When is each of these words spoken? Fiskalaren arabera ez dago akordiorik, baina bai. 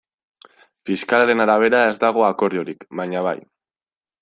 Fiskalaren 0.89 1.43
arabera 1.45 1.83
ez 1.91 1.93
dago 2.05 2.25
akordiorik, 2.31 2.89
baina 3.03 3.25
bai. 3.31 3.37